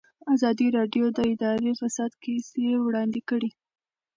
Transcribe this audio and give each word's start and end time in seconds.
ازادي 0.33 0.67
راډیو 0.77 1.05
د 1.17 1.19
اداري 1.33 1.71
فساد 1.79 2.11
کیسې 2.23 2.65
وړاندې 2.85 3.21
کړي. 3.29 3.49